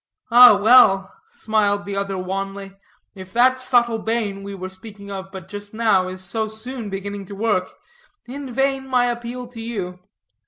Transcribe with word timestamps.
"Ah, 0.31 0.57
well," 0.57 1.13
smiled 1.27 1.85
the 1.85 1.95
other 1.95 2.17
wanly, 2.17 2.73
"if 3.13 3.31
that 3.33 3.59
subtle 3.59 3.99
bane, 3.99 4.41
we 4.41 4.55
were 4.55 4.67
speaking 4.67 5.11
of 5.11 5.31
but 5.31 5.47
just 5.47 5.75
now, 5.75 6.07
is 6.07 6.23
so 6.23 6.47
soon 6.47 6.89
beginning 6.89 7.23
to 7.25 7.35
work, 7.35 7.69
in 8.25 8.49
vain 8.51 8.87
my 8.87 9.05
appeal 9.05 9.45
to 9.45 9.61
you. 9.61 9.99